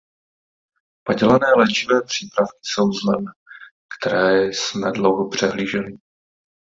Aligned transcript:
Padělané 1.03 1.53
léčivé 1.57 2.01
přípravky 2.01 2.59
jsou 2.61 2.91
zlem, 2.91 3.25
které 3.99 4.45
jsme 4.47 4.91
dlouho 4.91 5.29
přehlíželi. 5.29 5.97